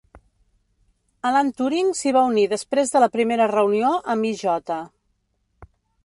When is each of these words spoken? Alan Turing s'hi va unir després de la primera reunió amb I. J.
Alan 1.29 1.49
Turing 1.59 1.91
s'hi 1.99 2.13
va 2.15 2.23
unir 2.29 2.45
després 2.53 2.93
de 2.95 3.01
la 3.03 3.09
primera 3.17 3.47
reunió 3.51 3.91
amb 4.15 4.29
I. 4.31 4.33
J. 4.41 4.79